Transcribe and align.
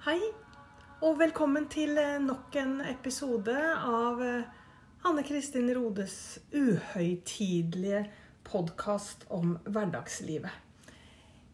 Hei, 0.00 0.30
og 1.04 1.18
velkommen 1.20 1.66
til 1.68 1.98
eh, 2.00 2.14
nok 2.24 2.54
en 2.56 2.78
episode 2.88 3.52
av 3.84 4.22
eh, 4.24 4.46
Anne 5.04 5.20
Kristin 5.28 5.68
Rodes 5.76 6.38
uhøytidelige 6.54 8.06
podkast 8.48 9.26
om 9.28 9.58
hverdagslivet. 9.66 10.54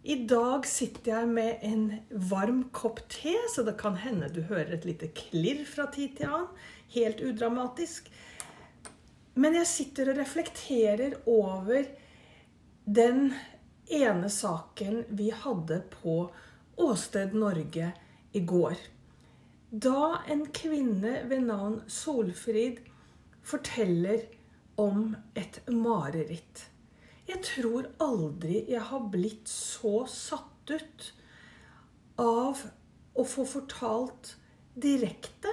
I 0.06 0.20
dag 0.30 0.70
sitter 0.70 1.10
jeg 1.10 1.32
med 1.32 1.66
en 1.66 1.88
varm 2.30 2.62
kopp 2.70 3.02
te, 3.10 3.34
så 3.50 3.66
det 3.66 3.74
kan 3.82 3.98
hende 4.04 4.30
du 4.30 4.44
hører 4.46 4.76
et 4.78 4.86
lite 4.86 5.10
klirr 5.24 5.66
fra 5.66 5.90
tid 5.90 6.14
til 6.20 6.30
annen. 6.30 6.64
Helt 6.94 7.26
udramatisk. 7.26 8.14
Men 9.34 9.58
jeg 9.58 9.72
sitter 9.74 10.14
og 10.14 10.22
reflekterer 10.22 11.18
over 11.26 11.82
den 12.86 13.32
ene 13.90 14.30
saken 14.30 15.02
vi 15.10 15.32
hadde 15.34 15.82
på 15.98 16.20
Åsted 16.86 17.34
Norge 17.34 17.96
i 18.36 18.44
går. 18.44 18.76
Da 19.70 20.22
en 20.30 20.46
kvinne 20.54 21.22
ved 21.30 21.46
navn 21.48 21.80
Solfrid 21.90 22.82
forteller 23.46 24.26
om 24.80 25.14
et 25.34 25.60
mareritt. 25.72 26.66
Jeg 27.26 27.42
tror 27.42 27.88
aldri 28.02 28.62
jeg 28.70 28.82
har 28.90 29.08
blitt 29.10 29.48
så 29.50 30.04
satt 30.10 30.70
ut 30.70 31.06
av 32.22 32.62
å 33.16 33.24
få 33.26 33.46
fortalt 33.48 34.36
direkte 34.76 35.52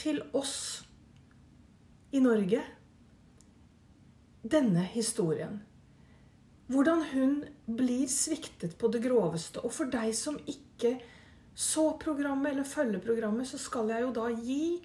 til 0.00 0.22
oss 0.36 0.82
i 2.10 2.22
Norge 2.24 2.62
denne 4.42 4.82
historien. 4.94 5.60
Hvordan 6.70 7.02
hun 7.12 7.32
blir 7.66 8.06
sviktet 8.10 8.76
på 8.78 8.88
det 8.94 9.02
groveste. 9.04 9.62
Og 9.66 9.74
for 9.74 9.90
deg 9.90 10.14
som 10.16 10.38
ikke 10.48 10.96
så 11.54 11.92
programmet 12.00 12.52
eller 12.52 12.64
følge 12.64 13.00
programmet, 13.04 13.48
så 13.48 13.58
skal 13.58 13.90
jeg 13.92 14.02
jo 14.06 14.12
da 14.16 14.28
gi 14.32 14.80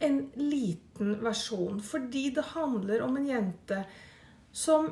en 0.00 0.20
liten 0.36 1.14
versjon. 1.24 1.80
Fordi 1.80 2.30
det 2.34 2.44
handler 2.54 3.04
om 3.06 3.16
en 3.16 3.28
jente 3.28 3.84
som 4.52 4.90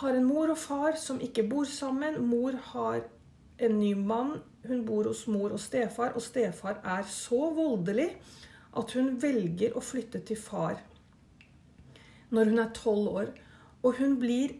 har 0.00 0.14
en 0.16 0.28
mor 0.28 0.52
og 0.52 0.58
far 0.58 0.98
som 1.00 1.20
ikke 1.20 1.46
bor 1.48 1.64
sammen. 1.64 2.20
Mor 2.26 2.58
har 2.72 3.02
en 3.58 3.78
ny 3.78 3.94
mann. 3.94 4.38
Hun 4.66 4.84
bor 4.86 5.08
hos 5.08 5.26
mor 5.26 5.54
og 5.56 5.60
stefar, 5.60 6.12
og 6.14 6.22
stefar 6.22 6.82
er 6.84 7.06
så 7.08 7.50
voldelig 7.56 8.10
at 8.76 8.92
hun 8.94 9.14
velger 9.22 9.74
å 9.74 9.82
flytte 9.82 10.20
til 10.26 10.38
far 10.38 10.78
når 12.30 12.52
hun 12.52 12.60
er 12.62 12.74
tolv 12.76 13.14
år. 13.22 13.30
Og 13.82 13.96
hun 13.98 14.18
blir, 14.20 14.52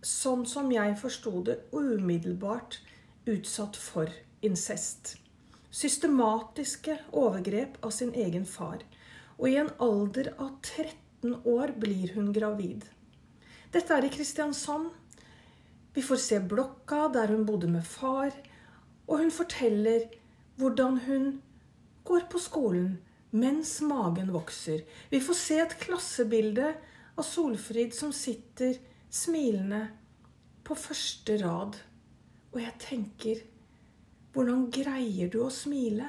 sånn 0.00 0.46
som 0.48 0.70
jeg 0.72 0.94
forsto 0.96 1.42
det, 1.44 1.58
umiddelbart 1.74 2.78
utsatt 3.28 3.76
for 3.76 4.08
incest 4.40 5.18
systematiske 5.70 6.98
overgrep 7.12 7.78
av 7.84 7.90
sin 7.94 8.14
egen 8.14 8.46
far. 8.46 8.84
Og 9.38 9.50
i 9.50 9.58
en 9.60 9.70
alder 9.82 10.32
av 10.38 10.56
13 10.62 11.34
år 11.44 11.74
blir 11.78 12.14
hun 12.16 12.32
gravid. 12.32 12.86
Dette 13.72 13.94
er 13.94 14.06
i 14.06 14.12
Kristiansand. 14.12 14.90
Vi 15.94 16.04
får 16.04 16.22
se 16.22 16.38
blokka 16.40 17.08
der 17.12 17.34
hun 17.34 17.44
bodde 17.46 17.68
med 17.70 17.84
far, 17.86 18.32
og 19.08 19.20
hun 19.22 19.30
forteller 19.34 20.08
hvordan 20.58 20.98
hun 21.06 21.28
går 22.08 22.26
på 22.32 22.40
skolen 22.40 22.96
mens 23.30 23.78
magen 23.84 24.32
vokser. 24.32 24.84
Vi 25.10 25.20
får 25.20 25.36
se 25.36 25.58
et 25.60 25.76
klassebilde 25.80 26.72
av 27.18 27.26
Solfrid 27.26 27.92
som 27.94 28.12
sitter 28.14 28.78
smilende 29.10 29.82
på 30.64 30.76
første 30.78 31.36
rad. 31.42 31.76
Og 32.54 32.60
jeg 32.62 32.74
tenker 32.80 33.42
hvordan 34.38 34.68
greier 34.70 35.30
du 35.32 35.40
å 35.42 35.50
smile? 35.50 36.06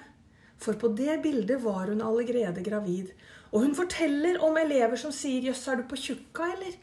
For 0.61 0.77
på 0.77 0.91
det 0.93 1.15
bildet 1.23 1.63
var 1.63 1.89
hun 1.89 2.03
allerede 2.05 2.61
gravid. 2.61 3.09
Og 3.49 3.63
hun 3.63 3.73
forteller 3.73 4.37
om 4.45 4.57
elever 4.59 4.99
som 5.01 5.13
sier 5.15 5.41
'jøss, 5.41 5.67
er 5.67 5.79
du 5.79 5.87
på 5.89 5.97
tjukka', 5.97 6.51
eller? 6.53 6.75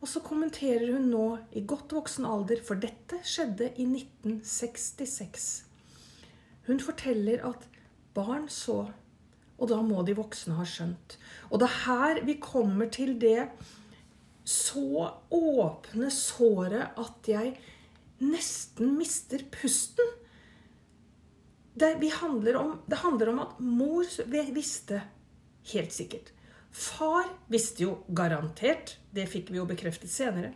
Og 0.00 0.06
så 0.08 0.20
kommenterer 0.22 0.92
hun 0.92 1.08
nå 1.10 1.38
i 1.50 1.64
godt 1.66 1.90
voksen 1.96 2.24
alder, 2.24 2.62
for 2.62 2.78
dette 2.78 3.18
skjedde 3.26 3.72
i 3.74 3.86
1966. 3.88 5.48
Hun 6.68 6.78
forteller 6.78 7.42
at 7.48 7.66
barn 8.14 8.46
så, 8.48 8.92
og 9.58 9.68
da 9.68 9.80
må 9.82 10.04
de 10.06 10.14
voksne 10.14 10.54
ha 10.60 10.68
skjønt. 10.68 11.18
Og 11.50 11.58
det 11.58 11.66
er 11.66 11.82
her 11.88 12.22
vi 12.28 12.38
kommer 12.38 12.86
til 12.86 13.18
det 13.18 13.48
så 14.44 15.10
åpne 15.34 16.12
såret 16.14 16.94
at 16.94 17.26
jeg 17.26 17.56
nesten 18.22 18.94
mister 18.94 19.42
pusten 19.50 20.17
det, 21.78 22.12
handler 22.20 22.56
om, 22.56 22.74
det 22.86 22.96
handler 23.04 23.28
om 23.32 23.38
at 23.44 23.60
mor 23.60 24.08
visste 24.54 25.00
helt 25.72 25.92
sikkert. 25.92 26.32
Far 26.72 27.24
visste 27.46 27.82
jo 27.82 27.98
garantert. 28.08 28.96
Det 29.10 29.26
fikk 29.30 29.50
vi 29.52 29.60
jo 29.60 29.66
bekreftet 29.68 30.10
senere. 30.12 30.52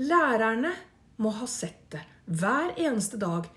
Lærerne 0.00 0.72
må 1.20 1.32
ha 1.36 1.48
sett 1.50 1.90
det 1.92 2.04
hver 2.30 2.76
eneste 2.78 3.18
dag. 3.20 3.48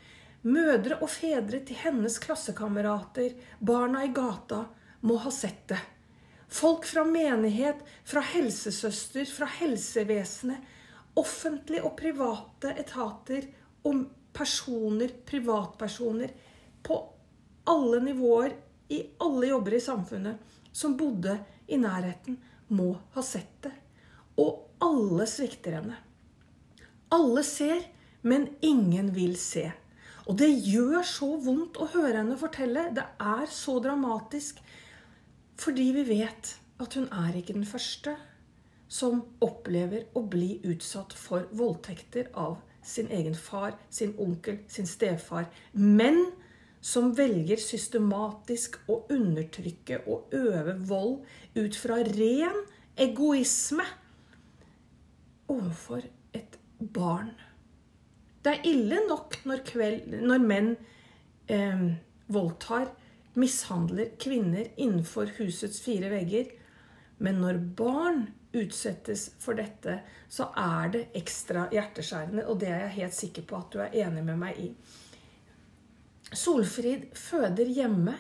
Mødre 0.44 0.98
og 1.00 1.08
fedre 1.12 1.62
til 1.64 1.78
hennes 1.80 2.18
klassekamerater, 2.20 3.38
barna 3.64 4.04
i 4.04 4.12
gata, 4.12 4.66
må 5.08 5.16
ha 5.24 5.32
sett 5.32 5.68
det. 5.72 5.80
Folk 6.54 6.86
fra 6.86 7.06
menighet, 7.08 7.80
fra 8.06 8.22
helsesøster, 8.34 9.26
fra 9.26 9.48
helsevesenet, 9.60 10.60
offentlige 11.18 11.86
og 11.86 11.96
private 11.98 12.74
etater 12.82 13.48
og 13.88 14.04
personer, 14.34 15.14
privatpersoner, 15.26 16.34
på 16.84 17.00
alle 17.70 18.00
nivåer, 18.04 18.56
i 18.90 19.02
alle 19.24 19.48
jobber 19.48 19.78
i 19.78 19.82
samfunnet, 19.82 20.38
som 20.72 20.98
bodde 20.98 21.38
i 21.68 21.78
nærheten, 21.80 22.38
må 22.68 22.92
ha 23.16 23.24
sett 23.26 23.62
det. 23.64 23.72
Og 24.42 24.84
alle 24.84 25.28
svikter 25.30 25.78
henne. 25.80 25.96
Alle 27.14 27.44
ser, 27.46 27.86
men 28.22 28.50
ingen 28.62 29.12
vil 29.16 29.38
se. 29.40 29.70
Og 30.28 30.38
det 30.40 30.50
gjør 30.50 31.04
så 31.06 31.30
vondt 31.44 31.78
å 31.82 31.90
høre 31.94 32.22
henne 32.22 32.38
fortelle. 32.40 32.88
Det 32.96 33.06
er 33.22 33.48
så 33.52 33.78
dramatisk. 33.84 34.62
Fordi 35.60 35.90
vi 35.98 36.06
vet 36.08 36.54
at 36.82 36.96
hun 36.98 37.10
er 37.12 37.36
ikke 37.38 37.56
den 37.56 37.68
første 37.68 38.16
som 38.94 39.24
opplever 39.44 40.08
å 40.18 40.24
bli 40.30 40.58
utsatt 40.70 41.14
for 41.18 41.48
voldtekter 41.56 42.30
av 42.40 42.60
sin 42.84 43.10
egen 43.14 43.36
far, 43.36 43.78
sin 43.90 44.14
onkel, 44.20 44.60
sin 44.68 44.88
stefar. 44.88 45.48
Men 45.74 46.26
som 46.84 47.14
velger 47.16 47.62
systematisk 47.64 48.76
å 48.92 49.04
undertrykke 49.14 50.02
og 50.12 50.34
øve 50.36 50.76
vold 50.90 51.22
ut 51.56 51.78
fra 51.80 52.02
ren 52.04 52.60
egoisme 53.00 53.86
overfor 55.48 56.04
et 56.36 56.58
barn. 56.78 57.32
Det 58.44 58.58
er 58.58 58.68
ille 58.68 59.00
nok 59.08 59.38
når, 59.48 59.64
kveld, 59.68 60.18
når 60.28 60.44
menn 60.44 60.74
eh, 61.48 61.86
voldtar, 62.28 62.92
mishandler 63.40 64.12
kvinner 64.20 64.68
innenfor 64.76 65.32
husets 65.40 65.80
fire 65.82 66.12
vegger. 66.12 66.52
Men 67.24 67.40
når 67.40 67.62
barn 67.80 68.26
utsettes 68.54 69.30
for 69.42 69.58
dette, 69.58 70.02
så 70.30 70.50
er 70.60 70.92
det 70.94 71.06
ekstra 71.18 71.70
hjerteskjærende. 71.72 72.44
Og 72.52 72.60
det 72.60 72.70
er 72.74 72.84
jeg 72.88 72.98
helt 73.00 73.18
sikker 73.18 73.48
på 73.48 73.62
at 73.62 73.72
du 73.72 73.80
er 73.86 73.98
enig 74.04 74.26
med 74.28 74.44
meg 74.44 74.60
i. 74.60 74.70
Solfrid 76.38 77.12
føder 77.18 77.70
hjemme. 77.70 78.16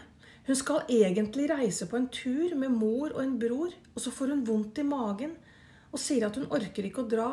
Hun 0.47 0.57
skal 0.59 0.89
egentlig 0.91 1.47
reise 1.51 1.87
på 1.89 1.97
en 1.97 2.09
tur 2.11 2.53
med 2.59 2.73
mor 2.75 3.13
og 3.13 3.21
en 3.23 3.37
bror, 3.39 3.73
og 3.93 4.01
så 4.03 4.11
får 4.11 4.33
hun 4.33 4.45
vondt 4.47 4.81
i 4.81 4.87
magen 4.87 5.37
og 5.93 6.01
sier 6.01 6.25
at 6.27 6.37
hun 6.39 6.49
orker 6.51 6.87
ikke 6.87 7.03
å 7.03 7.09
dra. 7.09 7.29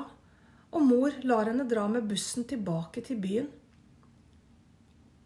Og 0.71 0.85
mor 0.85 1.15
lar 1.27 1.49
henne 1.49 1.67
dra 1.69 1.87
med 1.91 2.07
bussen 2.07 2.47
tilbake 2.47 3.03
til 3.07 3.19
byen. 3.23 3.49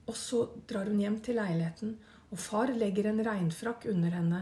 Og 0.08 0.16
så 0.16 0.44
drar 0.68 0.88
hun 0.88 1.00
hjem 1.00 1.18
til 1.24 1.38
leiligheten, 1.40 1.96
og 2.30 2.40
far 2.40 2.72
legger 2.76 3.10
en 3.10 3.22
regnfrakk 3.26 3.88
under 3.90 4.14
henne. 4.14 4.40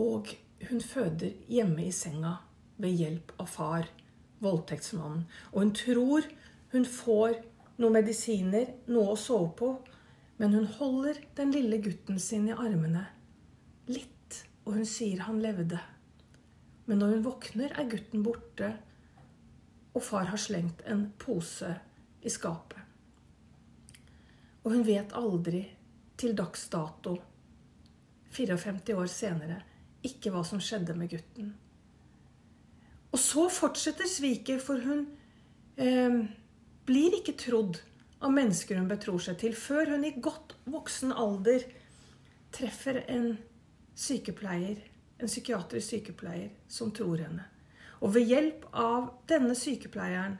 Og 0.00 0.30
hun 0.68 0.84
føder 0.84 1.34
hjemme 1.50 1.86
i 1.86 1.94
senga 1.94 2.36
ved 2.80 3.00
hjelp 3.00 3.34
av 3.40 3.50
far, 3.50 3.88
voldtektsmannen. 4.44 5.24
Og 5.52 5.64
hun 5.64 5.74
tror 5.76 6.28
hun 6.74 6.86
får 6.86 7.40
noen 7.80 7.96
medisiner, 7.96 8.74
noe 8.92 9.14
å 9.14 9.18
sove 9.18 9.50
på. 9.58 9.70
Men 10.40 10.54
hun 10.56 10.68
holder 10.78 11.18
den 11.36 11.52
lille 11.52 11.80
gutten 11.84 12.20
sin 12.20 12.48
i 12.48 12.56
armene. 12.56 13.06
Litt, 13.90 14.38
og 14.64 14.78
hun 14.78 14.86
sier 14.88 15.24
han 15.26 15.40
levde. 15.42 15.80
Men 16.88 17.02
når 17.02 17.16
hun 17.16 17.26
våkner, 17.26 17.74
er 17.76 17.90
gutten 17.90 18.24
borte, 18.24 18.70
og 19.90 20.04
far 20.06 20.30
har 20.30 20.40
slengt 20.40 20.84
en 20.88 21.08
pose 21.18 21.68
i 22.22 22.32
skapet. 22.32 22.78
Og 24.64 24.74
hun 24.74 24.86
vet 24.86 25.12
aldri, 25.16 25.64
til 26.20 26.34
dags 26.36 26.66
dato, 26.68 27.14
54 28.30 28.96
år 29.00 29.08
senere, 29.08 29.56
ikke 30.04 30.32
hva 30.32 30.42
som 30.46 30.60
skjedde 30.62 30.96
med 30.96 31.10
gutten. 31.12 31.48
Og 33.10 33.18
så 33.18 33.46
fortsetter 33.50 34.08
sviket, 34.08 34.60
for 34.62 34.82
hun 34.84 35.06
eh, 35.80 36.20
blir 36.88 37.16
ikke 37.20 37.36
trodd 37.38 37.80
av 38.20 38.32
mennesker 38.34 38.76
hun 38.76 38.88
betror 38.90 39.20
seg 39.22 39.38
til, 39.40 39.54
før 39.56 39.94
hun 39.94 40.04
i 40.04 40.14
godt 40.20 40.56
voksen 40.68 41.12
alder 41.12 41.64
treffer 42.54 43.02
en 43.08 43.32
sykepleier, 43.96 44.80
en 45.20 45.30
psykiatrisk 45.30 45.94
sykepleier 45.94 46.50
som 46.68 46.92
tror 46.96 47.22
henne. 47.24 47.46
Og 48.00 48.14
ved 48.14 48.28
hjelp 48.28 48.64
av 48.72 49.10
denne 49.28 49.56
sykepleieren 49.56 50.38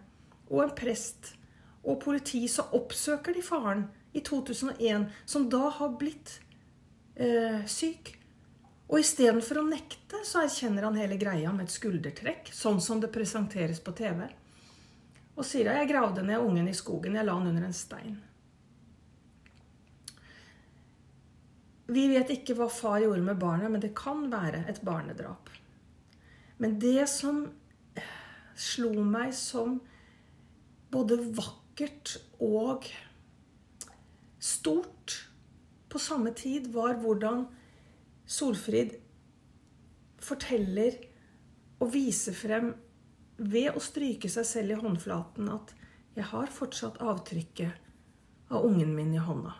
og 0.50 0.64
en 0.64 0.76
prest 0.76 1.34
og 1.80 2.00
politi 2.02 2.46
så 2.48 2.66
oppsøker 2.76 3.36
de 3.36 3.44
faren 3.44 3.86
i 4.12 4.22
2001, 4.26 5.06
som 5.24 5.46
da 5.52 5.68
har 5.76 5.94
blitt 6.00 6.40
eh, 7.14 7.62
syk. 7.68 8.16
Og 8.90 8.98
istedenfor 8.98 9.60
å 9.60 9.68
nekte, 9.68 10.24
så 10.26 10.42
erkjenner 10.42 10.88
han 10.88 10.98
hele 10.98 11.18
greia 11.20 11.52
med 11.54 11.68
et 11.68 11.74
skuldertrekk, 11.76 12.50
sånn 12.52 12.80
som 12.82 13.00
det 13.00 13.12
presenteres 13.14 13.78
på 13.84 13.94
TV. 13.96 14.24
Og 15.40 15.46
sier 15.48 15.70
at 15.70 15.78
'jeg 15.80 15.88
gravde 15.88 16.22
ned 16.22 16.38
ungen 16.38 16.68
i 16.68 16.76
skogen, 16.76 17.14
jeg 17.16 17.24
la 17.24 17.32
han 17.32 17.46
under 17.48 17.64
en 17.64 17.72
stein'. 17.72 18.18
Vi 21.88 22.02
vet 22.12 22.28
ikke 22.30 22.54
hva 22.54 22.68
far 22.68 23.00
gjorde 23.00 23.24
med 23.24 23.40
barnet, 23.40 23.70
men 23.70 23.80
det 23.80 23.94
kan 23.96 24.28
være 24.30 24.68
et 24.68 24.80
barnedrap. 24.84 25.48
Men 26.58 26.78
det 26.78 27.08
som 27.08 27.46
slo 28.54 28.92
meg 29.02 29.32
som 29.34 29.80
både 30.92 31.16
vakkert 31.34 32.18
og 32.38 32.84
stort 34.38 35.16
på 35.88 35.98
samme 35.98 36.34
tid, 36.36 36.68
var 36.68 37.00
hvordan 37.00 37.46
Solfrid 38.26 38.92
forteller 40.20 41.00
og 41.80 41.92
viser 41.94 42.36
frem 42.36 42.74
ved 43.40 43.72
å 43.72 43.80
stryke 43.80 44.28
seg 44.28 44.46
selv 44.46 44.74
i 44.74 44.80
håndflaten 44.82 45.48
at 45.48 45.72
'jeg 46.14 46.24
har 46.24 46.46
fortsatt 46.46 47.00
avtrykket 47.00 47.72
av 48.50 48.64
ungen 48.64 48.94
min 48.94 49.14
i 49.14 49.18
hånda'. 49.18 49.54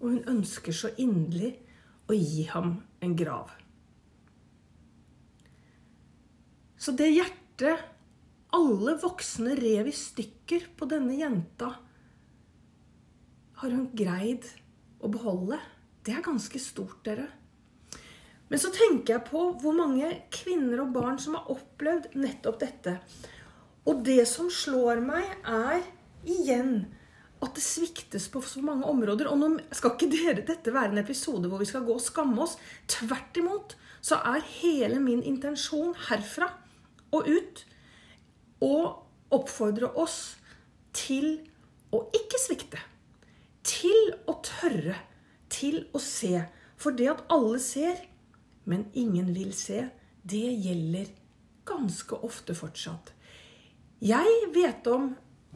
Og 0.00 0.10
hun 0.10 0.24
ønsker 0.24 0.72
så 0.72 0.90
inderlig 0.98 1.58
å 2.08 2.14
gi 2.14 2.42
ham 2.42 2.82
en 3.00 3.16
grav. 3.16 3.50
Så 6.78 6.92
det 6.96 7.10
hjertet 7.10 7.78
alle 8.54 8.94
voksne 9.02 9.54
rev 9.58 9.90
i 9.90 9.92
stykker 9.92 10.70
på 10.76 10.86
denne 10.88 11.16
jenta, 11.18 11.74
har 13.58 13.70
hun 13.70 13.90
greid 13.94 14.46
å 15.02 15.10
beholde. 15.10 15.58
Det 16.02 16.14
er 16.14 16.22
ganske 16.22 16.58
stort, 16.62 17.02
dere. 17.04 17.26
Men 18.48 18.60
så 18.62 18.70
tenker 18.72 19.16
jeg 19.16 19.26
på 19.28 19.42
hvor 19.60 19.74
mange 19.76 20.10
kvinner 20.32 20.84
og 20.84 20.94
barn 20.94 21.18
som 21.20 21.36
har 21.36 21.50
opplevd 21.52 22.14
nettopp 22.16 22.60
dette. 22.62 22.94
Og 23.88 24.00
det 24.04 24.22
som 24.28 24.48
slår 24.52 25.02
meg, 25.04 25.26
er 25.44 25.84
igjen 26.28 26.86
at 27.44 27.54
det 27.54 27.62
sviktes 27.62 28.26
på 28.32 28.42
så 28.42 28.62
mange 28.64 28.88
områder. 28.88 29.28
Og 29.30 29.38
nå 29.40 29.50
skal 29.76 29.94
ikke 29.94 30.10
dere 30.12 30.46
dette 30.46 30.74
være 30.74 30.92
en 30.94 31.02
episode 31.02 31.50
hvor 31.50 31.60
vi 31.62 31.68
skal 31.68 31.84
gå 31.86 31.94
og 31.96 32.04
skamme 32.04 32.40
oss. 32.44 32.56
Tvert 32.90 33.38
imot 33.38 33.76
så 34.00 34.20
er 34.32 34.46
hele 34.58 35.00
min 35.02 35.22
intensjon 35.26 35.94
herfra 36.08 36.50
og 37.14 37.28
ut 37.28 37.64
å 38.64 38.74
oppfordre 39.34 39.90
oss 40.00 40.38
til 40.96 41.38
å 41.94 42.04
ikke 42.16 42.40
svikte. 42.40 42.80
Til 43.66 44.14
å 44.28 44.38
tørre. 44.44 44.96
Til 45.52 45.84
å 45.96 46.00
se. 46.02 46.42
For 46.78 46.96
det 46.96 47.08
at 47.12 47.24
alle 47.32 47.60
ser, 47.62 48.00
men 48.68 48.88
ingen 48.92 49.32
vil 49.34 49.54
se, 49.56 49.86
det 50.28 50.48
gjelder 50.64 51.08
ganske 51.68 52.18
ofte 52.24 52.56
fortsatt. 52.56 53.14
Jeg 54.04 54.50
vet 54.54 54.86
om 54.92 55.10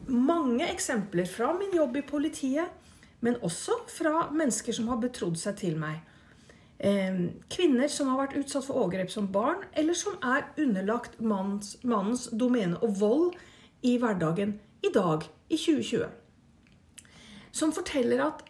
mange 0.09 0.65
eksempler 0.67 1.29
fra 1.29 1.53
min 1.55 1.75
jobb 1.77 1.99
i 2.01 2.07
politiet, 2.07 2.71
men 3.23 3.37
også 3.45 3.77
fra 3.87 4.27
mennesker 4.33 4.75
som 4.75 4.89
har 4.91 4.99
betrodd 4.99 5.37
seg 5.39 5.55
til 5.61 5.77
meg. 5.79 6.01
Kvinner 7.53 7.87
som 7.87 8.09
har 8.11 8.25
vært 8.25 8.35
utsatt 8.41 8.65
for 8.67 8.81
overgrep 8.81 9.13
som 9.13 9.29
barn, 9.31 9.61
eller 9.79 9.95
som 9.95 10.17
er 10.25 10.49
underlagt 10.59 11.21
mannens, 11.21 11.77
mannens 11.87 12.27
domene 12.33 12.81
og 12.83 12.97
vold 12.99 13.37
i 13.87 13.95
hverdagen 14.01 14.57
i 14.83 14.91
dag, 14.91 15.23
i 15.47 15.55
2020. 15.55 16.09
Som 17.55 17.71
forteller 17.71 18.25
at 18.25 18.43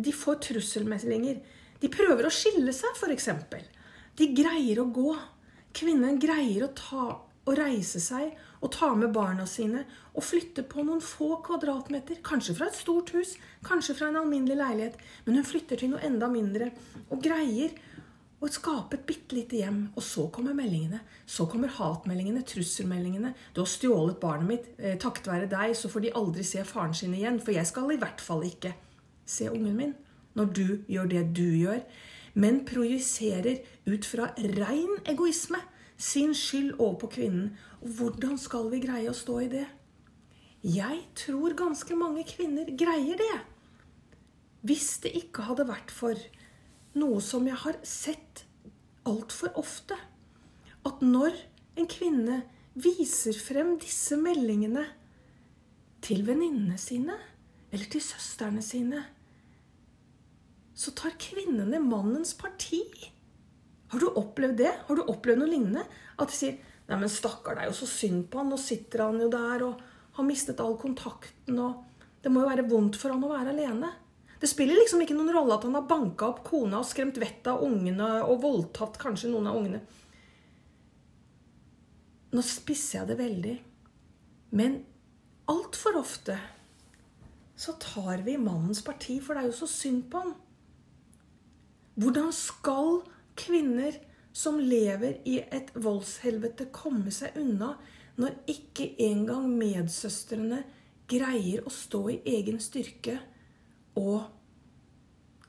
de 0.00 0.12
får 0.14 0.40
trusselmeldinger. 0.48 1.42
De 1.82 1.90
prøver 1.92 2.24
å 2.24 2.32
skille 2.32 2.72
seg, 2.72 2.96
f.eks. 2.96 3.28
De 4.18 4.30
greier 4.36 4.80
å 4.80 4.88
gå. 4.94 5.14
Kvinnen 5.74 6.20
greier 6.22 6.66
å 6.66 6.74
ta 6.76 7.06
og 7.44 7.56
reise 7.58 8.00
seg 8.00 8.36
og 8.64 8.70
ta 8.72 8.92
med 8.96 9.12
barna 9.12 9.44
sine 9.48 9.82
og 10.14 10.24
flytte 10.24 10.62
på 10.64 10.84
noen 10.86 11.02
få 11.04 11.40
kvadratmeter. 11.44 12.22
Kanskje 12.24 12.54
fra 12.56 12.70
et 12.70 12.78
stort 12.78 13.12
hus, 13.16 13.34
kanskje 13.66 13.96
fra 13.98 14.08
en 14.08 14.22
alminnelig 14.22 14.56
leilighet. 14.60 15.02
Men 15.26 15.40
hun 15.40 15.48
flytter 15.48 15.80
til 15.80 15.92
noe 15.92 16.04
enda 16.06 16.30
mindre 16.32 16.70
og 17.10 17.20
greier 17.24 17.74
å 18.44 18.48
skape 18.52 18.98
et 18.98 19.04
bitte 19.08 19.36
lite 19.36 19.58
hjem. 19.60 19.82
Og 19.96 20.06
så 20.06 20.28
kommer 20.32 20.56
meldingene. 20.56 21.02
Så 21.26 21.48
kommer 21.50 21.72
hatmeldingene, 21.72 22.44
trusselmeldingene. 22.46 23.34
'Du 23.52 23.60
har 23.60 23.70
stjålet 23.70 24.20
barnet 24.20 24.48
mitt. 24.48 24.66
Eh, 24.78 24.96
takket 24.96 25.28
være 25.28 25.50
deg 25.50 25.76
så 25.76 25.88
får 25.88 26.00
de 26.00 26.16
aldri 26.16 26.44
se 26.44 26.64
faren 26.64 26.94
sin 26.94 27.14
igjen.' 27.14 27.40
For 27.40 27.52
jeg 27.52 27.66
skal 27.66 27.92
i 27.92 28.00
hvert 28.00 28.20
fall 28.20 28.44
ikke 28.44 28.74
se 29.26 29.50
ungen 29.50 29.76
min 29.76 29.94
når 30.34 30.52
du 30.52 30.66
gjør 30.88 31.08
det 31.08 31.34
du 31.34 31.46
gjør. 31.56 31.80
Men 32.34 32.64
projiserer 32.66 33.62
ut 33.86 34.06
fra 34.06 34.32
rein 34.36 34.98
egoisme 35.06 35.60
sin 35.96 36.34
skyld 36.34 36.74
over 36.78 36.98
på 37.04 37.10
kvinnen. 37.16 37.52
Hvordan 37.80 38.38
skal 38.40 38.70
vi 38.72 38.82
greie 38.82 39.10
å 39.10 39.16
stå 39.16 39.38
i 39.44 39.50
det? 39.52 39.66
Jeg 40.64 41.02
tror 41.18 41.54
ganske 41.58 41.94
mange 41.98 42.24
kvinner 42.26 42.70
greier 42.72 43.20
det. 43.20 43.36
Hvis 44.64 44.96
det 45.04 45.12
ikke 45.18 45.44
hadde 45.50 45.68
vært 45.68 45.92
for 45.92 46.18
noe 46.96 47.20
som 47.22 47.44
jeg 47.46 47.58
har 47.66 47.78
sett 47.84 48.46
altfor 49.04 49.52
ofte, 49.60 49.98
at 50.88 51.02
når 51.04 51.36
en 51.76 51.88
kvinne 51.90 52.40
viser 52.74 53.36
frem 53.38 53.74
disse 53.82 54.16
meldingene 54.18 54.86
til 56.04 56.24
venninnene 56.26 56.78
sine 56.80 57.16
eller 57.70 57.90
til 57.90 58.02
søstrene 58.04 58.62
sine, 58.64 59.02
så 60.74 60.92
tar 60.98 61.16
kvinnene 61.20 61.78
mannens 61.82 62.34
parti. 62.38 62.82
Har 63.92 64.02
du 64.02 64.08
opplevd 64.18 64.58
det? 64.58 64.72
Har 64.86 64.98
du 64.98 65.04
opplevd 65.06 65.42
noe 65.42 65.50
lignende? 65.50 65.84
At 66.18 66.32
de 66.32 66.36
sier 66.36 66.58
'Nei, 66.84 66.98
men 67.00 67.08
stakkar, 67.08 67.54
det 67.56 67.62
er 67.64 67.70
jo 67.70 67.78
så 67.80 67.86
synd 67.88 68.26
på 68.28 68.38
han. 68.42 68.50
Nå 68.52 68.58
sitter 68.60 69.06
han 69.06 69.20
jo 69.20 69.30
der 69.32 69.62
og 69.64 69.80
har 70.18 70.24
mistet 70.24 70.60
all 70.60 70.76
kontakten, 70.76 71.58
og 71.58 71.84
det 72.22 72.32
må 72.32 72.42
jo 72.42 72.50
være 72.50 72.68
vondt 72.68 72.98
for 73.00 73.14
han 73.14 73.24
å 73.24 73.32
være 73.32 73.54
alene'. 73.54 73.92
Det 74.40 74.50
spiller 74.50 74.76
liksom 74.76 75.00
ikke 75.00 75.16
noen 75.16 75.32
rolle 75.32 75.54
at 75.54 75.64
han 75.64 75.78
har 75.78 75.86
banka 75.88 76.26
opp 76.26 76.42
kona 76.44 76.82
og 76.82 76.84
skremt 76.84 77.16
vettet 77.16 77.46
av 77.54 77.62
ungene 77.64 78.08
og 78.26 78.42
voldtatt 78.42 78.98
kanskje 79.00 79.30
noen 79.32 79.46
av 79.48 79.56
ungene. 79.56 79.80
Nå 82.34 82.42
spisser 82.44 82.98
jeg 82.98 83.08
det 83.08 83.16
veldig. 83.22 83.54
Men 84.58 84.82
altfor 85.48 85.96
ofte 86.02 86.36
så 87.56 87.72
tar 87.80 88.24
vi 88.26 88.34
mannens 88.36 88.82
parti, 88.84 89.20
for 89.22 89.34
det 89.34 89.44
er 89.44 89.52
jo 89.52 89.60
så 89.62 89.70
synd 89.70 90.08
på 90.10 90.20
han. 90.20 90.34
Hvordan 91.94 92.32
skal 92.34 93.02
kvinner 93.38 93.96
som 94.34 94.58
lever 94.58 95.20
i 95.30 95.38
et 95.42 95.70
voldshelvete, 95.78 96.66
komme 96.74 97.12
seg 97.14 97.36
unna 97.38 97.74
når 98.18 98.34
ikke 98.50 98.88
engang 99.02 99.46
medsøstrene 99.58 100.62
greier 101.10 101.66
å 101.66 101.72
stå 101.72 102.02
i 102.10 102.20
egen 102.34 102.58
styrke 102.62 103.18
og 104.00 104.26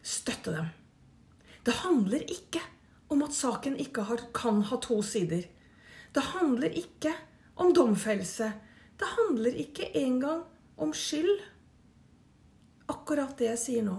støtte 0.06 0.54
dem. 0.54 0.70
Det 1.66 1.74
handler 1.82 2.26
ikke 2.30 2.62
om 3.10 3.24
at 3.26 3.34
saken 3.34 3.78
ikke 3.82 4.06
har, 4.06 4.22
kan 4.34 4.62
ha 4.70 4.78
to 4.82 5.00
sider. 5.06 5.46
Det 6.14 6.24
handler 6.36 6.78
ikke 6.78 7.14
om 7.62 7.74
domfellelse. 7.74 8.52
Det 9.00 9.08
handler 9.18 9.58
ikke 9.66 9.90
engang 9.98 10.44
om 10.78 10.94
skyld. 10.94 11.42
Akkurat 12.92 13.34
det 13.40 13.50
jeg 13.50 13.62
sier 13.62 13.88
nå. 13.88 13.98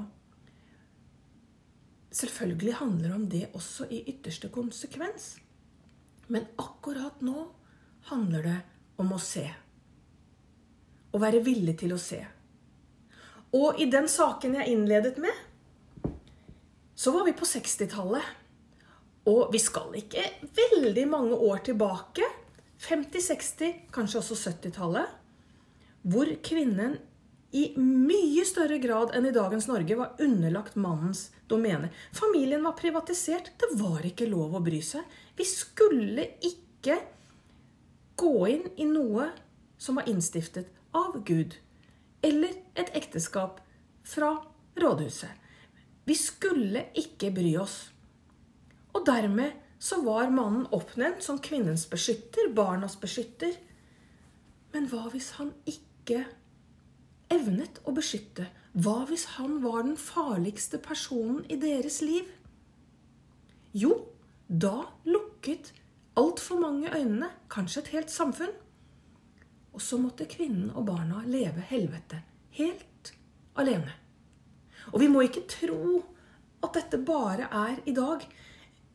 Selvfølgelig 2.17 2.79
handler 2.79 3.09
det 3.09 3.17
om 3.17 3.27
det 3.29 3.43
også 3.53 3.89
i 3.93 4.01
ytterste 4.09 4.49
konsekvens. 4.53 5.35
Men 6.33 6.47
akkurat 6.59 7.21
nå 7.21 7.43
handler 8.09 8.47
det 8.47 8.57
om 9.03 9.13
å 9.13 9.21
se. 9.21 9.45
Å 11.13 11.21
være 11.21 11.43
villig 11.45 11.77
til 11.83 11.93
å 11.93 12.01
se. 12.01 12.23
Og 13.57 13.81
i 13.81 13.89
den 13.93 14.09
saken 14.09 14.57
jeg 14.57 14.73
innledet 14.73 15.21
med, 15.23 15.45
så 16.97 17.13
var 17.13 17.27
vi 17.29 17.37
på 17.37 17.49
60-tallet. 17.49 18.33
Og 19.29 19.53
vi 19.53 19.61
skal 19.61 19.93
ikke 20.01 20.25
veldig 20.57 21.05
mange 21.11 21.37
år 21.37 21.61
tilbake. 21.69 22.25
50-, 22.81 23.21
60-, 23.29 23.77
kanskje 23.93 24.23
også 24.23 24.39
70-tallet. 24.55 25.13
Hvor 26.07 26.33
kvinnen 26.47 26.97
i 27.55 27.67
mye 27.79 28.45
større 28.45 28.79
grad 28.83 29.13
enn 29.15 29.29
i 29.29 29.35
dagens 29.35 29.69
Norge 29.71 29.97
var 29.99 30.19
underlagt 30.23 30.75
mannens 30.77 31.29
domene. 31.49 31.93
Familien 32.13 32.65
var 32.67 32.75
privatisert. 32.79 33.53
Det 33.61 33.71
var 33.79 34.05
ikke 34.07 34.29
lov 34.29 34.57
å 34.59 34.65
bry 34.65 34.81
seg. 34.83 35.05
Vi 35.39 35.47
skulle 35.47 36.27
ikke 36.45 36.99
gå 38.17 38.35
inn 38.51 38.67
i 38.77 38.89
noe 38.89 39.31
som 39.79 40.01
var 40.01 40.09
innstiftet 40.11 40.73
av 40.97 41.21
Gud 41.29 41.59
eller 42.25 42.55
et 42.75 42.91
ekteskap 42.97 43.61
fra 44.07 44.33
rådhuset. 44.81 45.31
Vi 46.07 46.15
skulle 46.19 46.89
ikke 46.99 47.31
bry 47.35 47.53
oss. 47.61 47.77
Og 48.95 49.05
dermed 49.07 49.53
så 49.79 50.01
var 50.03 50.33
mannen 50.33 50.65
oppnevnt 50.75 51.23
som 51.23 51.39
kvinnens 51.43 51.85
beskytter, 51.91 52.49
barnas 52.57 52.97
beskytter. 53.01 53.55
Men 54.73 54.89
hva 54.91 55.07
hvis 55.13 55.35
han 55.39 55.53
ikke 55.69 56.25
evnet 57.33 57.81
å 57.85 57.95
beskytte? 57.97 58.49
Hva 58.77 59.07
hvis 59.09 59.25
han 59.39 59.61
var 59.63 59.83
den 59.87 59.97
farligste 59.97 60.79
personen 60.83 61.45
i 61.49 61.57
deres 61.61 62.03
liv? 62.05 62.29
Jo, 63.73 63.95
da 64.49 64.87
lukket 65.09 65.73
altfor 66.17 66.61
mange 66.61 66.93
øynene, 66.93 67.31
kanskje 67.53 67.83
et 67.83 67.93
helt 67.97 68.13
samfunn. 68.13 68.53
Og 69.77 69.83
så 69.85 69.99
måtte 70.01 70.29
kvinnen 70.29 70.71
og 70.73 70.87
barna 70.89 71.23
leve 71.29 71.65
helvete 71.69 72.23
helt 72.57 73.13
alene. 73.57 73.93
Og 74.93 75.01
vi 75.03 75.09
må 75.13 75.25
ikke 75.27 75.45
tro 75.51 76.03
at 76.65 76.77
dette 76.77 77.01
bare 77.05 77.49
er 77.51 77.81
i 77.89 77.95
dag. 77.97 78.23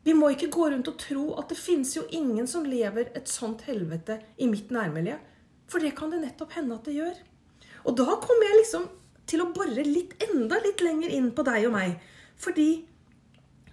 Vi 0.03 0.13
må 0.17 0.31
ikke 0.33 0.49
gå 0.53 0.69
rundt 0.71 0.89
og 0.89 0.97
tro 1.01 1.25
at 1.37 1.51
det 1.51 1.59
finnes 1.59 1.93
jo 1.97 2.07
ingen 2.09 2.47
som 2.49 2.65
lever 2.65 3.11
et 3.17 3.29
sånt 3.29 3.65
helvete 3.67 4.17
i 4.41 4.49
mitt 4.49 4.71
nærmiljø. 4.73 5.17
For 5.69 5.83
det 5.83 5.93
kan 5.97 6.11
det 6.13 6.23
nettopp 6.23 6.57
hende 6.57 6.77
at 6.79 6.87
det 6.89 6.97
gjør. 6.97 7.19
Og 7.87 7.97
da 7.97 8.17
kommer 8.21 8.47
jeg 8.47 8.59
liksom 8.61 8.87
til 9.29 9.43
å 9.43 9.51
bore 9.55 9.85
litt 9.85 10.17
enda 10.27 10.59
litt 10.63 10.83
lenger 10.83 11.13
inn 11.15 11.31
på 11.35 11.45
deg 11.47 11.67
og 11.69 11.75
meg. 11.75 11.95
Fordi 12.41 12.69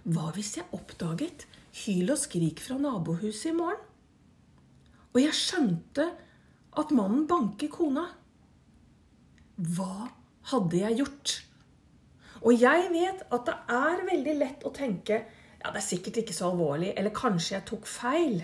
hva 0.09 0.29
hvis 0.35 0.55
jeg 0.57 0.69
oppdaget 0.75 1.45
hyl 1.83 2.13
og 2.13 2.21
skrik 2.21 2.61
fra 2.63 2.79
nabohuset 2.81 3.51
i 3.51 3.57
morgen? 3.57 3.83
Og 5.13 5.21
jeg 5.23 5.35
skjønte 5.35 6.05
at 6.79 6.93
mannen 6.95 7.25
banker 7.29 7.71
kona. 7.73 8.05
Hva 9.59 10.09
hadde 10.51 10.81
jeg 10.83 10.99
gjort? 11.01 11.35
Og 12.39 12.55
jeg 12.55 12.87
vet 12.93 13.25
at 13.35 13.49
det 13.49 13.57
er 13.75 14.05
veldig 14.07 14.35
lett 14.39 14.65
å 14.65 14.73
tenke 14.75 15.23
ja, 15.59 15.73
det 15.73 15.81
er 15.81 15.83
sikkert 15.83 16.21
ikke 16.21 16.35
så 16.35 16.53
alvorlig, 16.53 16.93
eller 16.95 17.11
kanskje 17.11 17.57
jeg 17.57 17.65
tok 17.67 17.87
feil. 17.89 18.37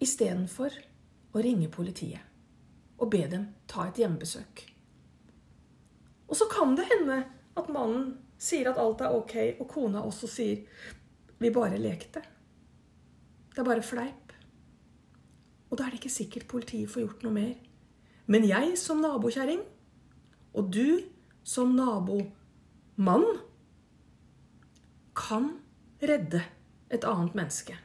Istedenfor 0.00 0.72
å 1.36 1.42
ringe 1.44 1.68
politiet 1.72 2.22
og 2.96 3.10
be 3.12 3.26
dem 3.28 3.50
ta 3.68 3.86
et 3.88 3.98
hjemmebesøk. 4.00 4.62
Og 6.26 6.38
så 6.38 6.48
kan 6.50 6.74
det 6.78 6.88
hende 6.88 7.18
at 7.56 7.68
mannen 7.72 8.14
sier 8.40 8.70
at 8.70 8.80
alt 8.80 9.02
er 9.04 9.14
ok, 9.16 9.34
og 9.60 9.68
kona 9.68 10.02
også 10.04 10.28
sier 10.28 10.64
'vi 11.38 11.50
bare 11.50 11.78
lekte'. 11.78 12.24
Det 13.52 13.58
er 13.58 13.64
bare 13.64 13.82
fleip. 13.82 14.32
Og 15.70 15.78
da 15.78 15.84
er 15.84 15.90
det 15.90 16.00
ikke 16.00 16.10
sikkert 16.10 16.48
politiet 16.48 16.90
får 16.90 17.00
gjort 17.00 17.22
noe 17.22 17.32
mer. 17.32 17.54
Men 18.26 18.44
jeg 18.44 18.78
som 18.78 19.00
nabokjerring, 19.00 19.60
og 20.54 20.72
du 20.72 21.00
som 21.44 21.76
nabomann, 21.76 23.26
kan 25.14 25.60
redde 26.02 26.42
et 26.90 27.04
annet 27.04 27.34
menneske. 27.34 27.76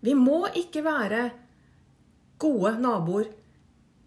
Vi 0.00 0.14
må 0.14 0.46
ikke 0.56 0.84
være 0.84 1.30
gode 2.38 2.74
naboer, 2.82 3.30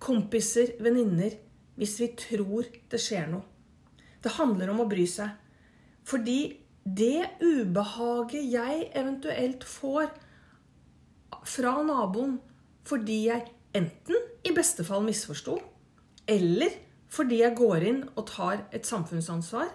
kompiser, 0.02 0.76
venninner 0.82 1.38
hvis 1.80 1.98
vi 2.02 2.12
tror 2.18 2.68
det 2.92 3.00
skjer 3.02 3.30
noe. 3.32 3.46
Det 4.22 4.36
handler 4.38 4.70
om 4.74 4.84
å 4.84 4.90
bry 4.90 5.06
seg. 5.10 5.34
Fordi 6.06 6.40
det 6.84 7.38
ubehaget 7.42 8.46
jeg 8.50 8.88
eventuelt 8.98 9.66
får 9.68 10.10
fra 11.46 11.74
naboen 11.86 12.40
fordi 12.88 13.18
jeg 13.28 13.46
enten 13.78 14.18
i 14.46 14.54
beste 14.56 14.84
fall 14.86 15.04
misforsto, 15.06 15.60
eller 16.28 16.74
fordi 17.12 17.42
jeg 17.44 17.58
går 17.58 17.86
inn 17.88 18.02
og 18.16 18.26
tar 18.30 18.66
et 18.74 18.88
samfunnsansvar. 18.88 19.70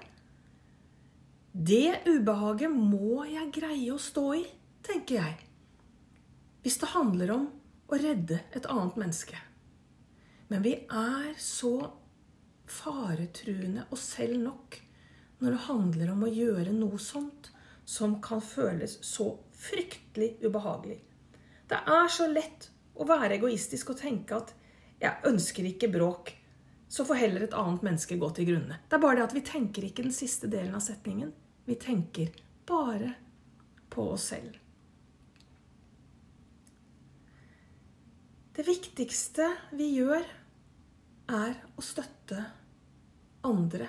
Det 1.57 2.03
ubehaget 2.09 2.73
må 2.73 3.25
jeg 3.29 3.53
greie 3.55 3.93
å 3.95 4.01
stå 4.03 4.27
i, 4.37 4.43
tenker 4.85 5.21
jeg. 5.21 5.37
Hvis 6.65 6.81
det 6.83 6.91
handler 6.93 7.33
om 7.37 7.47
å 7.87 7.99
redde 8.01 8.41
et 8.53 8.67
annet 8.67 8.97
menneske. 8.99 9.39
Men 10.49 10.63
vi 10.63 10.75
er 10.87 11.33
så 11.39 11.75
faretruende 12.67 13.87
oss 13.95 14.09
selv 14.17 14.39
nok 14.43 14.81
når 15.39 15.53
det 15.53 15.65
handler 15.67 16.13
om 16.13 16.25
å 16.27 16.33
gjøre 16.33 16.73
noe 16.75 16.99
sånt 17.03 17.51
som 17.87 18.19
kan 18.23 18.41
føles 18.43 18.99
så 19.07 19.29
fryktelig 19.55 20.37
ubehagelig. 20.43 20.99
Det 21.67 21.79
er 21.79 22.09
så 22.11 22.27
lett 22.31 22.71
å 22.97 23.07
være 23.07 23.37
egoistisk 23.37 23.93
og 23.93 24.01
tenke 24.01 24.37
at 24.37 24.55
'jeg 25.01 25.23
ønsker 25.25 25.65
ikke 25.65 25.93
bråk', 25.93 26.33
så 26.89 27.05
får 27.05 27.15
heller 27.15 27.43
et 27.43 27.55
annet 27.55 27.83
menneske 27.83 28.19
gå 28.19 28.31
til 28.35 28.47
grunne. 28.47 28.79
Det 28.89 28.97
er 28.97 29.03
bare 29.03 29.17
det 29.17 29.25
at 29.25 29.35
vi 29.35 29.41
tenker 29.41 29.83
ikke 29.85 30.03
den 30.03 30.13
siste 30.13 30.47
delen 30.47 30.75
av 30.75 30.81
setningen. 30.81 31.33
Vi 31.67 31.75
tenker 31.75 32.31
bare 32.67 33.15
på 33.91 34.11
oss 34.13 34.23
selv. 34.23 34.57
Det 38.57 38.65
viktigste 38.65 39.51
vi 39.77 39.91
gjør, 39.99 40.25
er 41.29 41.57
å 41.77 41.83
støtte 41.85 42.39
andre. 43.45 43.89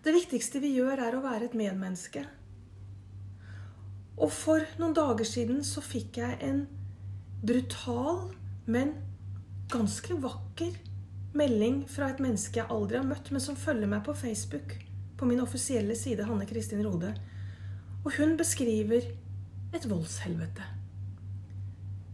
Det 0.00 0.14
viktigste 0.14 0.62
vi 0.62 0.70
gjør, 0.78 1.02
er 1.04 1.16
å 1.18 1.20
være 1.20 1.50
et 1.50 1.56
medmenneske. 1.58 2.22
Og 4.16 4.32
for 4.32 4.64
noen 4.80 4.96
dager 4.96 5.28
siden 5.28 5.60
så 5.68 5.84
fikk 5.84 6.22
jeg 6.22 6.38
en 6.48 6.64
brutal, 7.44 8.30
men 8.64 8.94
ganske 9.68 10.16
vakker 10.24 10.72
melding 11.36 11.82
fra 11.92 12.08
et 12.14 12.24
menneske 12.24 12.62
jeg 12.62 12.72
aldri 12.72 13.02
har 13.02 13.06
møtt, 13.12 13.28
men 13.34 13.44
som 13.44 13.60
følger 13.60 13.92
meg 13.92 14.06
på 14.08 14.16
Facebook, 14.16 14.78
på 15.20 15.28
min 15.28 15.44
offisielle 15.44 15.92
side, 15.92 16.24
Hanne 16.24 16.48
Kristin 16.48 16.80
Rode. 16.88 17.12
Og 18.00 18.16
hun 18.16 18.38
beskriver 18.40 19.12
et 19.76 19.90
voldshelvete. 19.92 20.72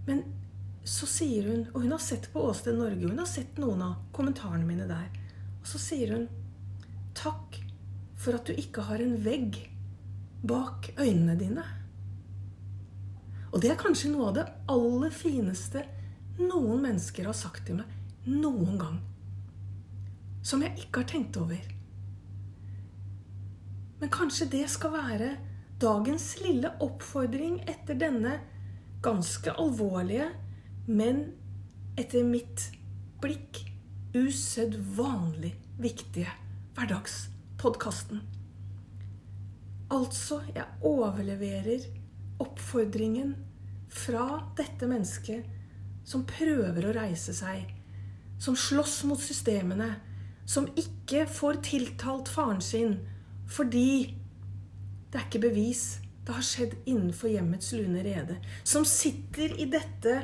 Men 0.08 0.26
så 0.84 1.06
sier 1.06 1.46
hun 1.46 1.66
Og 1.72 1.84
hun 1.84 1.92
har 1.94 2.00
sett 2.02 2.28
på 2.32 2.42
Åsted 2.42 2.74
Norge, 2.78 3.06
hun 3.06 3.18
har 3.22 3.28
sett 3.30 3.58
noen 3.62 3.82
av 3.86 3.98
kommentarene 4.14 4.66
mine 4.66 4.88
der. 4.90 5.10
Og 5.60 5.68
så 5.68 5.78
sier 5.78 6.16
hun 6.16 6.26
Takk 7.14 7.58
for 8.18 8.38
at 8.38 8.48
du 8.48 8.56
ikke 8.56 8.84
har 8.86 9.02
en 9.02 9.16
vegg 9.24 9.58
bak 10.46 10.88
øynene 10.96 11.34
dine. 11.38 11.64
Og 13.52 13.60
det 13.62 13.72
er 13.72 13.80
kanskje 13.80 14.10
noe 14.10 14.30
av 14.30 14.36
det 14.38 14.46
aller 14.72 15.12
fineste 15.14 15.84
noen 16.40 16.80
mennesker 16.82 17.28
har 17.28 17.36
sagt 17.36 17.66
til 17.68 17.82
meg 17.82 18.30
noen 18.30 18.78
gang. 18.80 18.98
Som 20.42 20.62
jeg 20.64 20.86
ikke 20.86 21.02
har 21.02 21.10
tenkt 21.10 21.36
over. 21.38 21.60
Men 24.00 24.10
kanskje 24.10 24.48
det 24.50 24.64
skal 24.72 24.94
være 24.96 25.34
dagens 25.82 26.32
lille 26.42 26.72
oppfordring 26.82 27.60
etter 27.70 27.98
denne 27.98 28.38
ganske 29.02 29.52
alvorlige, 29.58 30.30
men 30.86 31.24
etter 31.98 32.24
mitt 32.26 32.68
blikk 33.22 33.62
usedvanlig 34.16 35.54
viktige 35.80 36.30
hverdagspodkasten. 36.76 38.22
Altså, 39.92 40.40
jeg 40.54 40.64
overleverer 40.88 41.84
oppfordringen 42.42 43.34
fra 43.92 44.26
dette 44.56 44.88
mennesket 44.88 45.46
som 46.08 46.24
prøver 46.26 46.88
å 46.88 46.94
reise 46.96 47.34
seg, 47.36 47.68
som 48.42 48.56
slåss 48.58 49.02
mot 49.06 49.20
systemene, 49.20 49.92
som 50.48 50.66
ikke 50.74 51.26
får 51.30 51.60
tiltalt 51.68 52.32
faren 52.32 52.62
sin 52.64 52.96
fordi 53.52 54.14
det 55.12 55.20
er 55.20 55.26
ikke 55.28 55.42
bevis. 55.44 56.00
Det 56.24 56.32
har 56.32 56.44
skjedd 56.46 56.76
innenfor 56.88 57.28
hjemmets 57.28 57.72
lune 57.76 58.00
rede. 58.06 58.38
Som 58.64 58.86
sitter 58.88 59.52
i 59.60 59.66
dette 59.68 60.14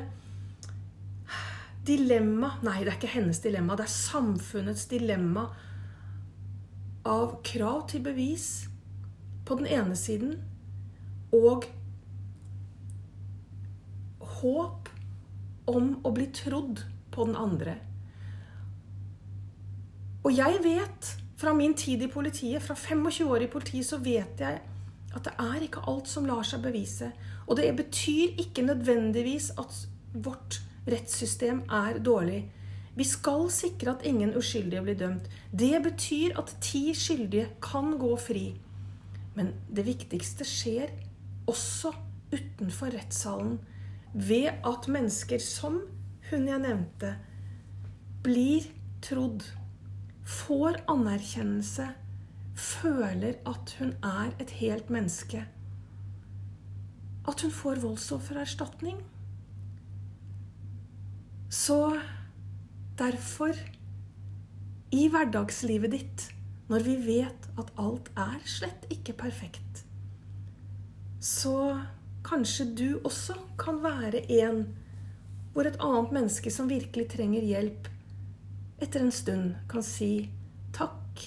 dilemma 1.89 2.53
Nei, 2.65 2.83
det 2.83 2.93
er 2.93 2.99
ikke 2.99 3.15
hennes 3.17 3.41
dilemma. 3.43 3.75
Det 3.77 3.87
er 3.87 3.93
samfunnets 3.93 4.85
dilemma 4.91 5.47
av 7.09 7.39
krav 7.45 7.87
til 7.89 8.03
bevis 8.05 8.47
på 9.47 9.57
den 9.57 9.69
ene 9.71 9.95
siden 9.97 10.35
og 11.33 11.65
håp 14.39 14.89
om 15.69 15.91
å 16.05 16.11
bli 16.15 16.27
trodd 16.35 16.83
på 17.13 17.25
den 17.29 17.37
andre. 17.39 17.75
Og 20.25 20.33
jeg 20.35 20.59
vet 20.63 21.13
fra 21.39 21.53
min 21.55 21.73
tid 21.77 22.03
i 22.03 22.11
politiet, 22.11 22.61
fra 22.63 22.75
25 22.75 23.29
år 23.29 23.45
i 23.45 23.51
politiet, 23.51 23.87
så 23.87 23.99
vet 24.03 24.41
jeg 24.43 24.59
at 25.15 25.25
det 25.25 25.33
er 25.41 25.65
ikke 25.65 25.85
alt 25.89 26.09
som 26.09 26.27
lar 26.27 26.45
seg 26.45 26.61
bevise. 26.65 27.11
Og 27.47 27.57
det 27.57 27.69
betyr 27.77 28.35
ikke 28.43 28.65
nødvendigvis 28.67 29.53
at 29.57 29.85
vårt 30.13 30.59
rettssystem 30.87 31.63
er 31.69 31.99
dårlig. 32.03 32.43
Vi 32.95 33.05
skal 33.07 33.47
sikre 33.53 33.93
at 33.95 34.05
ingen 34.07 34.33
uskyldige 34.37 34.83
blir 34.83 34.97
dømt. 34.99 35.29
Det 35.51 35.75
betyr 35.83 36.37
at 36.39 36.55
ti 36.61 36.89
skyldige 36.97 37.47
kan 37.63 37.93
gå 37.99 38.15
fri. 38.19 38.47
Men 39.35 39.53
det 39.71 39.85
viktigste 39.87 40.47
skjer 40.47 40.91
også 41.49 41.93
utenfor 42.33 42.91
rettssalen 42.93 43.59
ved 44.13 44.49
at 44.65 44.87
mennesker 44.91 45.41
som 45.41 45.79
hun 46.29 46.47
jeg 46.49 46.61
nevnte, 46.61 47.13
blir 48.23 48.67
trodd, 49.05 49.45
får 50.29 50.81
anerkjennelse, 50.91 51.87
føler 52.59 53.39
at 53.47 53.75
hun 53.79 53.95
er 54.03 54.33
et 54.41 54.51
helt 54.59 54.89
menneske, 54.93 55.45
at 57.29 57.41
hun 57.41 57.53
får 57.53 57.81
voldsoffererstatning, 57.85 58.99
så 61.49 61.99
derfor, 62.97 63.57
i 64.93 65.07
hverdagslivet 65.09 65.93
ditt, 65.93 66.25
når 66.69 66.85
vi 66.85 66.95
vet 67.07 67.47
at 67.57 67.71
alt 67.81 68.11
er 68.17 68.37
slett 68.45 68.85
ikke 68.93 69.15
perfekt, 69.17 69.83
så 71.19 71.79
kanskje 72.25 72.67
du 72.77 72.87
også 73.03 73.35
kan 73.59 73.81
være 73.83 74.21
en 74.39 74.67
hvor 75.53 75.65
et 75.65 75.79
annet 75.81 76.13
menneske 76.13 76.53
som 76.53 76.69
virkelig 76.69 77.09
trenger 77.11 77.43
hjelp, 77.43 77.89
etter 78.79 79.03
en 79.03 79.11
stund 79.11 79.57
kan 79.71 79.83
si 79.83 80.29
takk 80.75 81.25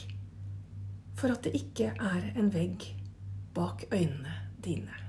for 1.18 1.34
at 1.34 1.42
det 1.44 1.56
ikke 1.58 1.90
er 1.98 2.30
en 2.38 2.54
vegg 2.54 2.86
bak 3.54 3.84
øynene 3.90 4.38
dine. 4.64 5.01